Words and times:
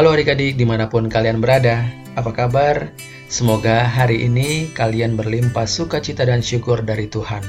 Halo 0.00 0.16
adik-adik 0.16 0.56
di 0.56 0.64
mana 0.64 0.88
pun 0.88 1.12
kalian 1.12 1.44
berada, 1.44 1.84
apa 2.16 2.32
kabar? 2.32 2.88
Semoga 3.28 3.84
hari 3.84 4.24
ini 4.24 4.72
kalian 4.72 5.12
berlimpah 5.12 5.68
sukacita 5.68 6.24
dan 6.24 6.40
syukur 6.40 6.80
dari 6.80 7.04
Tuhan. 7.04 7.44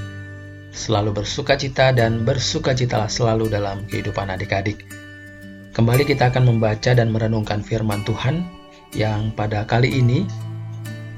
Selalu 0.75 1.23
bersukacita 1.23 1.95
dan 1.95 2.27
bersukacitalah 2.27 3.07
selalu 3.07 3.47
dalam 3.47 3.87
kehidupan 3.87 4.27
adik-adik. 4.35 4.83
Kembali 5.71 6.03
kita 6.03 6.27
akan 6.27 6.51
membaca 6.51 6.91
dan 6.91 7.15
merenungkan 7.15 7.63
firman 7.63 8.03
Tuhan 8.03 8.43
yang 8.99 9.31
pada 9.31 9.63
kali 9.63 9.87
ini 10.03 10.27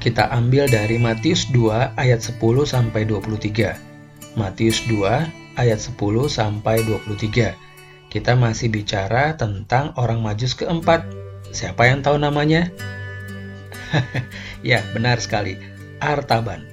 kita 0.06 0.30
ambil 0.38 0.70
dari 0.70 1.02
Matius 1.02 1.50
2 1.50 1.98
ayat 1.98 2.22
10 2.22 2.38
sampai 2.62 3.10
23. 3.10 4.38
Matius 4.38 4.86
2 4.86 5.58
ayat 5.58 5.82
10 5.82 5.98
sampai 6.30 6.86
23. 6.86 7.58
Kita 8.14 8.38
masih 8.38 8.70
bicara 8.70 9.34
tentang 9.34 9.98
orang 9.98 10.22
Majus 10.22 10.54
keempat. 10.54 11.23
Siapa 11.54 11.86
yang 11.86 12.02
tahu 12.02 12.18
namanya? 12.18 12.74
ya, 14.66 14.82
benar 14.92 15.22
sekali. 15.22 15.56
Artaban. 16.02 16.66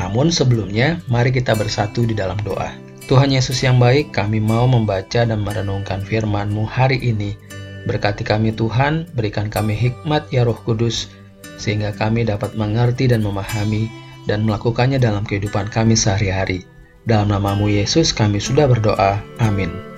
Namun 0.00 0.32
sebelumnya, 0.32 0.98
mari 1.06 1.28
kita 1.30 1.52
bersatu 1.52 2.08
di 2.08 2.16
dalam 2.16 2.40
doa. 2.40 2.72
Tuhan 3.04 3.36
Yesus 3.36 3.60
yang 3.60 3.76
baik, 3.76 4.16
kami 4.16 4.40
mau 4.40 4.64
membaca 4.64 5.28
dan 5.28 5.44
merenungkan 5.44 6.00
firman-Mu 6.00 6.64
hari 6.64 6.96
ini. 7.04 7.36
Berkati 7.84 8.24
kami 8.24 8.56
Tuhan, 8.56 9.12
berikan 9.12 9.52
kami 9.52 9.76
hikmat 9.76 10.32
ya 10.32 10.48
Roh 10.48 10.56
Kudus, 10.56 11.12
sehingga 11.60 11.92
kami 11.92 12.24
dapat 12.24 12.56
mengerti 12.56 13.12
dan 13.12 13.20
memahami 13.20 13.92
dan 14.24 14.48
melakukannya 14.48 14.96
dalam 14.96 15.28
kehidupan 15.28 15.68
kami 15.68 15.92
sehari-hari. 15.92 16.64
Dalam 17.04 17.28
namamu 17.28 17.68
Yesus 17.68 18.16
kami 18.16 18.40
sudah 18.40 18.64
berdoa. 18.64 19.20
Amin. 19.36 19.93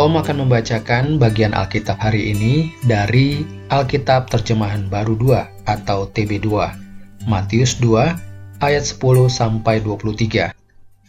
Om 0.00 0.16
akan 0.16 0.48
membacakan 0.48 1.20
bagian 1.20 1.52
Alkitab 1.52 2.00
hari 2.00 2.32
ini 2.32 2.72
dari 2.88 3.44
Alkitab 3.68 4.32
Terjemahan 4.32 4.88
Baru 4.88 5.12
2 5.12 5.68
atau 5.68 6.08
TB2, 6.08 6.48
Matius 7.28 7.76
2 7.84 8.64
ayat 8.64 8.84
10 8.88 8.96
sampai 9.28 9.84
23. 9.84 10.56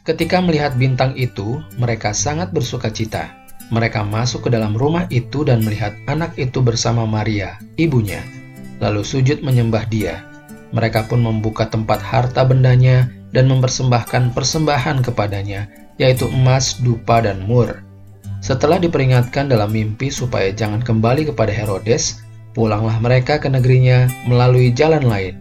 Ketika 0.03 0.44
melihat 0.44 0.75
bintang 0.75 1.16
itu, 1.16 1.64
mereka 1.80 2.11
sangat 2.11 2.52
bersuka 2.52 2.92
cita 2.92 3.31
mereka 3.72 4.03
masuk 4.03 4.45
ke 4.45 4.50
dalam 4.52 4.75
rumah 4.75 5.08
itu 5.08 5.48
dan 5.48 5.64
melihat 5.64 5.95
anak 6.11 6.36
itu 6.36 6.59
bersama 6.59 7.08
Maria, 7.08 7.55
ibunya, 7.80 8.20
lalu 8.83 9.08
sujud 9.08 9.39
menyembah 9.39 9.88
dia. 9.88 10.28
Mereka 10.76 11.08
pun 11.08 11.23
membuka 11.23 11.72
tempat 11.72 12.03
harta 12.03 12.44
bendanya 12.44 13.08
dan 13.31 13.48
mempersembahkan 13.48 14.36
persembahan 14.36 15.00
kepadanya, 15.08 15.72
yaitu 15.95 16.28
emas, 16.28 16.83
dupa, 16.83 17.23
dan 17.23 17.48
mur. 17.48 17.91
Setelah 18.42 18.81
diperingatkan 18.81 19.53
dalam 19.53 19.70
mimpi 19.70 20.09
supaya 20.09 20.50
jangan 20.50 20.81
kembali 20.81 21.30
kepada 21.30 21.53
Herodes, 21.53 22.25
pulanglah 22.58 22.98
mereka 22.98 23.38
ke 23.38 23.45
negerinya 23.45 24.09
melalui 24.25 24.73
jalan 24.73 25.06
lain. 25.06 25.38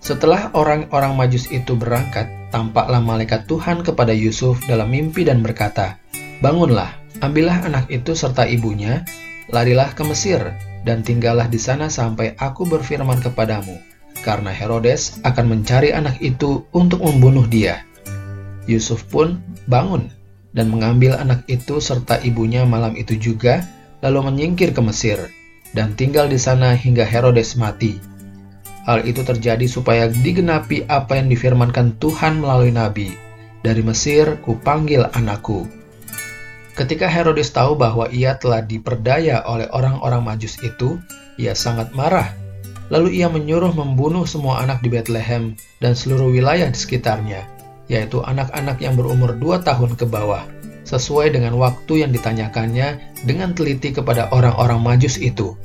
Setelah 0.00 0.48
orang-orang 0.56 1.20
majus 1.20 1.52
itu 1.52 1.76
berangkat, 1.76 2.24
tampaklah 2.48 3.04
malaikat 3.04 3.44
Tuhan 3.44 3.84
kepada 3.84 4.16
Yusuf 4.16 4.56
dalam 4.64 4.88
mimpi 4.88 5.28
dan 5.28 5.44
berkata, 5.44 6.00
Bangunlah, 6.40 6.96
Ambillah 7.20 7.68
anak 7.68 7.92
itu 7.92 8.16
serta 8.16 8.48
ibunya, 8.48 9.04
larilah 9.52 9.92
ke 9.92 10.00
Mesir, 10.08 10.40
dan 10.88 11.04
tinggallah 11.04 11.44
di 11.44 11.60
sana 11.60 11.92
sampai 11.92 12.32
aku 12.40 12.64
berfirman 12.64 13.20
kepadamu, 13.20 13.76
karena 14.24 14.48
Herodes 14.48 15.20
akan 15.28 15.52
mencari 15.52 15.92
anak 15.92 16.16
itu 16.24 16.64
untuk 16.72 17.04
membunuh 17.04 17.44
dia. 17.44 17.84
Yusuf 18.64 19.04
pun 19.12 19.44
bangun 19.68 20.08
dan 20.50 20.70
mengambil 20.70 21.14
anak 21.18 21.46
itu 21.46 21.78
serta 21.78 22.18
ibunya 22.26 22.66
malam 22.66 22.98
itu 22.98 23.14
juga, 23.14 23.62
lalu 24.02 24.32
menyingkir 24.32 24.74
ke 24.74 24.82
Mesir, 24.82 25.30
dan 25.76 25.94
tinggal 25.94 26.26
di 26.26 26.38
sana 26.40 26.74
hingga 26.74 27.06
Herodes 27.06 27.54
mati. 27.54 28.00
Hal 28.88 29.06
itu 29.06 29.22
terjadi 29.22 29.68
supaya 29.70 30.08
digenapi 30.10 30.88
apa 30.90 31.20
yang 31.20 31.30
difirmankan 31.30 32.00
Tuhan 32.00 32.42
melalui 32.42 32.74
nabi. 32.74 33.12
Dari 33.60 33.84
Mesir 33.84 34.40
kupanggil 34.40 35.04
anakku. 35.12 35.68
Ketika 36.72 37.04
Herodes 37.04 37.52
tahu 37.52 37.76
bahwa 37.76 38.08
ia 38.08 38.40
telah 38.40 38.64
diperdaya 38.64 39.44
oleh 39.44 39.68
orang-orang 39.68 40.24
Majus 40.24 40.56
itu, 40.64 40.96
ia 41.36 41.52
sangat 41.52 41.92
marah. 41.92 42.32
Lalu 42.88 43.20
ia 43.20 43.28
menyuruh 43.28 43.76
membunuh 43.76 44.24
semua 44.24 44.64
anak 44.64 44.80
di 44.80 44.88
Bethlehem 44.88 45.54
dan 45.78 45.92
seluruh 45.92 46.32
wilayah 46.32 46.72
di 46.72 46.74
sekitarnya, 46.74 47.44
yaitu 47.90 48.22
anak-anak 48.22 48.78
yang 48.78 48.94
berumur 48.94 49.34
dua 49.34 49.58
tahun 49.66 49.98
ke 49.98 50.06
bawah, 50.06 50.46
sesuai 50.86 51.34
dengan 51.34 51.58
waktu 51.58 52.06
yang 52.06 52.14
ditanyakannya 52.14 53.18
dengan 53.26 53.50
teliti 53.50 53.90
kepada 53.90 54.30
orang-orang 54.30 54.78
Majus 54.78 55.18
itu. 55.18 55.58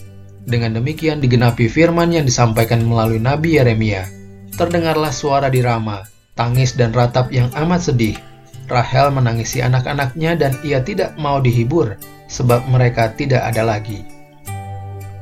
Dengan 0.46 0.74
demikian 0.82 1.22
digenapi 1.22 1.70
firman 1.70 2.10
yang 2.10 2.26
disampaikan 2.26 2.82
melalui 2.82 3.22
Nabi 3.22 3.62
Yeremia. 3.62 4.10
Terdengarlah 4.58 5.14
suara 5.14 5.54
di 5.54 5.62
Rama, 5.62 6.06
tangis 6.34 6.74
dan 6.74 6.94
ratap 6.94 7.30
yang 7.30 7.50
amat 7.54 7.94
sedih, 7.94 8.18
Rahel 8.66 9.14
menangisi 9.14 9.62
anak-anaknya 9.62 10.34
dan 10.42 10.58
ia 10.66 10.82
tidak 10.82 11.14
mau 11.22 11.38
dihibur 11.38 12.02
sebab 12.26 12.66
mereka 12.66 13.14
tidak 13.14 13.46
ada 13.46 13.62
lagi. 13.62 14.02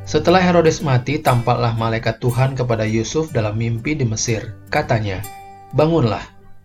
Setelah 0.03 0.39
Herodes 0.43 0.83
mati, 0.83 1.19
tampaklah 1.19 1.75
malaikat 1.75 2.19
Tuhan 2.19 2.55
kepada 2.55 2.83
Yusuf 2.83 3.31
dalam 3.31 3.55
mimpi 3.55 3.95
di 3.95 4.03
Mesir. 4.03 4.55
Katanya, 4.67 5.23
Bangunlah, 5.73 6.21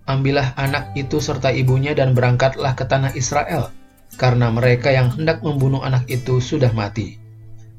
ambillah 0.09 0.57
anak 0.57 0.97
itu 0.97 1.21
serta 1.21 1.53
ibunya 1.53 1.93
dan 1.93 2.17
berangkatlah 2.17 2.73
ke 2.73 2.89
tanah 2.89 3.13
Israel, 3.13 3.69
karena 4.17 4.49
mereka 4.49 4.89
yang 4.89 5.13
hendak 5.13 5.45
membunuh 5.45 5.85
anak 5.85 6.09
itu 6.09 6.41
sudah 6.41 6.73
mati. 6.73 7.21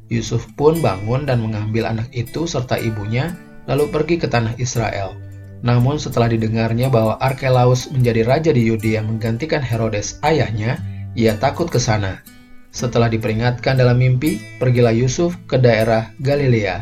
Yusuf 0.09 0.45
pun 0.53 0.77
bangun 0.81 1.25
dan 1.25 1.41
mengambil 1.41 1.89
anak 1.89 2.09
itu 2.13 2.45
serta 2.45 2.77
ibunya, 2.77 3.33
lalu 3.65 3.89
pergi 3.89 4.21
ke 4.21 4.29
tanah 4.29 4.57
Israel. 4.61 5.17
Namun 5.59 5.99
setelah 5.99 6.31
didengarnya 6.31 6.87
bahwa 6.87 7.19
Arkelaus 7.19 7.91
menjadi 7.91 8.23
raja 8.23 8.51
di 8.55 8.69
Yudea 8.69 9.03
menggantikan 9.03 9.59
Herodes 9.59 10.17
ayahnya, 10.23 10.79
ia 11.13 11.35
takut 11.35 11.67
ke 11.67 11.77
sana. 11.77 12.23
Setelah 12.69 13.09
diperingatkan 13.09 13.75
dalam 13.75 13.97
mimpi, 13.97 14.39
pergilah 14.61 14.93
Yusuf 14.93 15.35
ke 15.49 15.57
daerah 15.57 16.13
Galilea. 16.21 16.79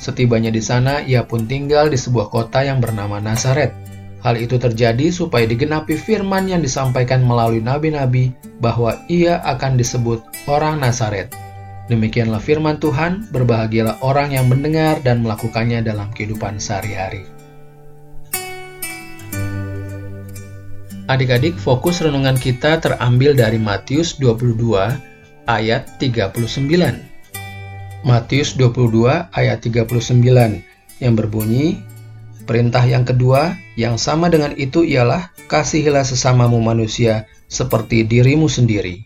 Setibanya 0.00 0.48
di 0.48 0.62
sana, 0.62 1.04
ia 1.04 1.24
pun 1.24 1.44
tinggal 1.46 1.92
di 1.92 1.98
sebuah 2.00 2.32
kota 2.32 2.64
yang 2.64 2.80
bernama 2.82 3.20
Nazaret. 3.22 3.87
Hal 4.18 4.34
itu 4.34 4.58
terjadi 4.58 5.14
supaya 5.14 5.46
digenapi 5.46 5.94
firman 5.94 6.50
yang 6.50 6.58
disampaikan 6.58 7.22
melalui 7.22 7.62
nabi-nabi 7.62 8.34
bahwa 8.58 8.98
ia 9.06 9.38
akan 9.46 9.78
disebut 9.78 10.18
orang 10.50 10.82
Nazaret. 10.82 11.30
Demikianlah 11.86 12.42
firman 12.42 12.82
Tuhan, 12.82 13.30
berbahagialah 13.32 14.02
orang 14.04 14.34
yang 14.34 14.50
mendengar 14.50 15.00
dan 15.00 15.24
melakukannya 15.24 15.80
dalam 15.80 16.10
kehidupan 16.12 16.60
sehari-hari. 16.60 17.24
Adik-adik, 21.08 21.56
fokus 21.56 22.04
renungan 22.04 22.36
kita 22.36 22.84
terambil 22.84 23.32
dari 23.32 23.56
Matius 23.56 24.20
22 24.20 25.48
ayat 25.48 25.88
39. 25.96 26.36
Matius 28.04 28.52
22 28.60 29.32
ayat 29.32 29.58
39 29.64 30.60
yang 31.00 31.14
berbunyi, 31.16 31.80
Perintah 32.48 32.80
yang 32.88 33.04
kedua 33.04 33.60
yang 33.76 34.00
sama 34.00 34.32
dengan 34.32 34.56
itu 34.56 34.80
ialah 34.80 35.36
kasihilah 35.52 36.00
sesamamu 36.00 36.56
manusia 36.64 37.28
seperti 37.44 38.08
dirimu 38.08 38.48
sendiri. 38.48 39.04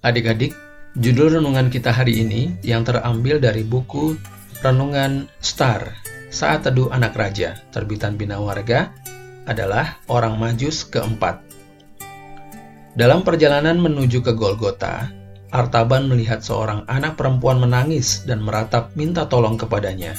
Adik-adik, 0.00 0.56
judul 0.96 1.36
renungan 1.36 1.68
kita 1.68 1.92
hari 1.92 2.24
ini 2.24 2.56
yang 2.64 2.88
terambil 2.88 3.36
dari 3.36 3.60
buku 3.60 4.16
Renungan 4.64 5.28
Star, 5.44 6.00
Saat 6.32 6.64
Teduh 6.64 6.88
Anak 6.88 7.12
Raja, 7.12 7.60
terbitan 7.76 8.16
Bina 8.16 8.40
Warga, 8.40 8.88
adalah 9.44 10.00
orang 10.08 10.40
Majus 10.40 10.88
keempat. 10.88 11.44
Dalam 12.96 13.20
perjalanan 13.20 13.76
menuju 13.76 14.24
ke 14.24 14.32
Golgota, 14.32 15.12
Artaban 15.48 16.08
melihat 16.08 16.40
seorang 16.40 16.84
anak 16.88 17.16
perempuan 17.20 17.60
menangis 17.60 18.24
dan 18.24 18.40
meratap 18.40 18.92
minta 18.96 19.24
tolong 19.28 19.56
kepadanya. 19.56 20.12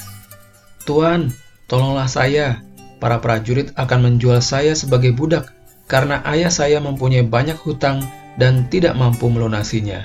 Tuan, 0.82 1.30
tolonglah 1.70 2.10
saya. 2.10 2.66
Para 3.00 3.16
prajurit 3.22 3.72
akan 3.80 4.12
menjual 4.12 4.44
saya 4.44 4.76
sebagai 4.76 5.16
budak 5.16 5.56
karena 5.88 6.20
ayah 6.28 6.52
saya 6.52 6.84
mempunyai 6.84 7.24
banyak 7.24 7.56
hutang 7.56 8.04
dan 8.36 8.68
tidak 8.68 8.92
mampu 8.92 9.32
melunasinya. 9.32 10.04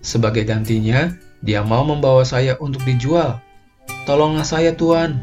Sebagai 0.00 0.48
gantinya, 0.48 1.12
dia 1.44 1.60
mau 1.60 1.84
membawa 1.84 2.24
saya 2.24 2.56
untuk 2.56 2.80
dijual. 2.88 3.36
Tolonglah 4.08 4.48
saya, 4.48 4.72
Tuan. 4.72 5.20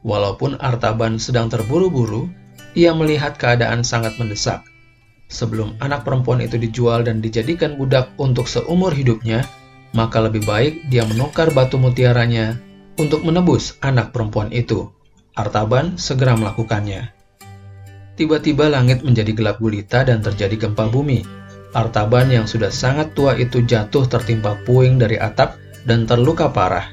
Walaupun 0.00 0.56
Artaban 0.56 1.20
sedang 1.20 1.52
terburu-buru, 1.52 2.32
ia 2.72 2.96
melihat 2.96 3.36
keadaan 3.36 3.84
sangat 3.84 4.16
mendesak. 4.16 4.64
Sebelum 5.28 5.76
anak 5.84 6.08
perempuan 6.08 6.40
itu 6.40 6.56
dijual 6.56 7.04
dan 7.04 7.20
dijadikan 7.20 7.76
budak 7.76 8.08
untuk 8.16 8.48
seumur 8.48 8.96
hidupnya, 8.96 9.44
maka 9.92 10.24
lebih 10.24 10.48
baik 10.48 10.88
dia 10.88 11.04
menukar 11.04 11.52
batu 11.52 11.76
mutiaranya 11.76 12.69
untuk 13.00 13.24
menebus 13.24 13.80
anak 13.80 14.12
perempuan 14.12 14.52
itu. 14.52 14.92
Artaban 15.32 15.96
segera 15.96 16.36
melakukannya. 16.36 17.16
Tiba-tiba 18.20 18.68
langit 18.68 19.00
menjadi 19.00 19.32
gelap 19.32 19.56
gulita 19.56 20.04
dan 20.04 20.20
terjadi 20.20 20.68
gempa 20.68 20.92
bumi. 20.92 21.24
Artaban 21.72 22.28
yang 22.28 22.44
sudah 22.44 22.68
sangat 22.68 23.16
tua 23.16 23.40
itu 23.40 23.64
jatuh 23.64 24.04
tertimpa 24.04 24.60
puing 24.68 25.00
dari 25.00 25.16
atap 25.16 25.56
dan 25.88 26.04
terluka 26.04 26.52
parah. 26.52 26.92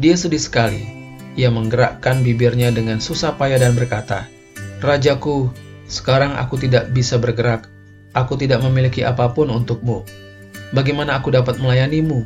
Dia 0.00 0.16
sedih 0.16 0.40
sekali. 0.40 0.88
Ia 1.36 1.52
menggerakkan 1.52 2.24
bibirnya 2.24 2.72
dengan 2.72 2.96
susah 2.96 3.36
payah 3.36 3.60
dan 3.60 3.76
berkata, 3.76 4.24
Rajaku, 4.80 5.52
sekarang 5.84 6.32
aku 6.40 6.56
tidak 6.56 6.88
bisa 6.96 7.20
bergerak. 7.20 7.68
Aku 8.16 8.40
tidak 8.40 8.64
memiliki 8.64 9.04
apa 9.04 9.28
pun 9.36 9.52
untukmu. 9.52 10.00
Bagaimana 10.72 11.20
aku 11.20 11.28
dapat 11.28 11.60
melayanimu? 11.60 12.24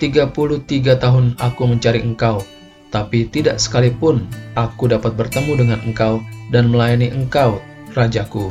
33 0.00 0.96
tahun 0.96 1.36
aku 1.36 1.62
mencari 1.68 2.00
engkau, 2.00 2.40
tapi 2.88 3.28
tidak 3.28 3.60
sekalipun 3.60 4.24
aku 4.56 4.88
dapat 4.88 5.12
bertemu 5.12 5.52
dengan 5.60 5.78
engkau 5.84 6.24
dan 6.48 6.72
melayani 6.72 7.12
engkau, 7.12 7.60
Rajaku. 7.92 8.48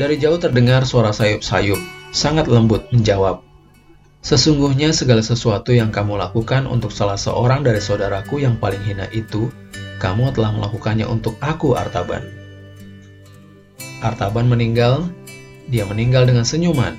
Dari 0.00 0.16
jauh 0.16 0.40
terdengar 0.40 0.88
suara 0.88 1.12
sayup-sayup, 1.12 1.78
sangat 2.16 2.48
lembut 2.48 2.88
menjawab, 2.90 3.44
Sesungguhnya 4.22 4.94
segala 4.94 5.18
sesuatu 5.18 5.74
yang 5.74 5.90
kamu 5.90 6.14
lakukan 6.14 6.70
untuk 6.70 6.94
salah 6.94 7.18
seorang 7.18 7.66
dari 7.66 7.82
saudaraku 7.82 8.38
yang 8.38 8.54
paling 8.54 8.78
hina 8.86 9.10
itu, 9.10 9.50
kamu 9.98 10.30
telah 10.30 10.54
melakukannya 10.54 11.10
untuk 11.10 11.34
aku, 11.42 11.74
Artaban. 11.74 12.22
Artaban 13.98 14.46
meninggal, 14.46 15.10
dia 15.66 15.82
meninggal 15.90 16.30
dengan 16.30 16.46
senyuman. 16.46 16.94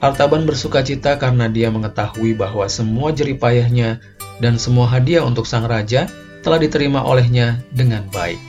Artaban 0.00 0.48
bersuka 0.48 0.80
cita 0.80 1.20
karena 1.20 1.44
dia 1.44 1.68
mengetahui 1.68 2.32
bahwa 2.32 2.64
semua 2.72 3.12
jeripayahnya 3.12 4.00
dan 4.40 4.56
semua 4.56 4.88
hadiah 4.88 5.20
untuk 5.20 5.44
sang 5.44 5.68
raja 5.68 6.08
telah 6.40 6.56
diterima 6.56 7.04
olehnya 7.04 7.60
dengan 7.68 8.08
baik. 8.08 8.40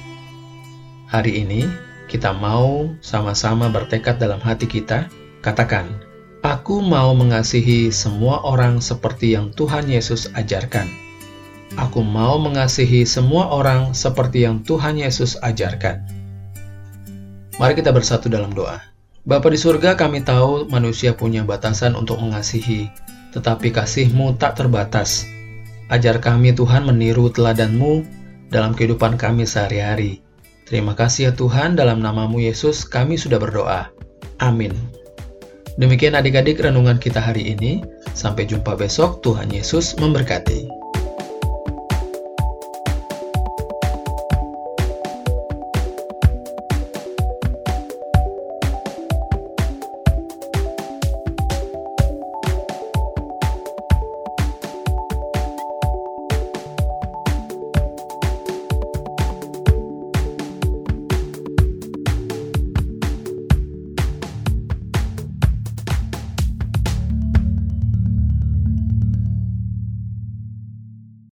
Hari 1.11 1.43
ini, 1.43 1.67
kita 2.07 2.31
mau 2.31 2.95
sama-sama 3.03 3.67
bertekad 3.67 4.15
dalam 4.15 4.39
hati 4.39 4.63
kita, 4.63 5.11
katakan, 5.43 5.91
Aku 6.39 6.79
mau 6.79 7.11
mengasihi 7.11 7.91
semua 7.91 8.39
orang 8.47 8.79
seperti 8.79 9.35
yang 9.35 9.51
Tuhan 9.51 9.91
Yesus 9.91 10.31
ajarkan. 10.31 10.87
Aku 11.75 11.99
mau 11.99 12.39
mengasihi 12.39 13.03
semua 13.03 13.51
orang 13.51 13.91
seperti 13.91 14.47
yang 14.47 14.63
Tuhan 14.63 14.95
Yesus 14.95 15.35
ajarkan. 15.43 15.99
Mari 17.59 17.75
kita 17.75 17.91
bersatu 17.91 18.31
dalam 18.31 18.55
doa. 18.55 18.90
Bapa 19.21 19.53
di 19.53 19.59
surga, 19.61 19.93
kami 19.93 20.25
tahu 20.25 20.65
manusia 20.73 21.13
punya 21.13 21.45
batasan 21.45 21.93
untuk 21.93 22.17
mengasihi, 22.17 22.89
tetapi 23.37 23.69
kasih-Mu 23.69 24.41
tak 24.41 24.57
terbatas. 24.57 25.29
Ajar 25.93 26.17
kami 26.17 26.57
Tuhan 26.57 26.89
meniru 26.89 27.29
teladan-Mu 27.29 28.01
dalam 28.49 28.73
kehidupan 28.73 29.21
kami 29.21 29.45
sehari-hari. 29.45 30.25
Terima 30.65 30.97
kasih 30.97 31.29
ya 31.29 31.31
Tuhan, 31.37 31.77
dalam 31.77 32.01
namamu 32.01 32.41
Yesus 32.41 32.81
kami 32.81 33.13
sudah 33.13 33.37
berdoa. 33.37 33.93
Amin. 34.41 34.73
Demikian 35.77 36.17
adik-adik 36.17 36.57
renungan 36.57 36.97
kita 36.97 37.21
hari 37.21 37.53
ini. 37.53 37.85
Sampai 38.17 38.49
jumpa 38.49 38.73
besok, 38.73 39.21
Tuhan 39.21 39.53
Yesus 39.53 40.01
memberkati. 40.01 40.80